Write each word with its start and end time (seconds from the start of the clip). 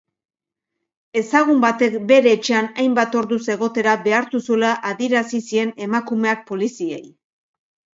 Ezagun 1.21 1.61
batek 1.65 1.99
bere 2.13 2.33
etxean 2.39 2.71
hainbat 2.85 3.19
orduz 3.21 3.39
egotera 3.59 3.95
behartu 4.09 4.45
zuela 4.51 4.75
adierazi 4.95 5.47
zien 5.49 5.75
emakumeak 5.91 6.47
poliziei. 6.53 7.05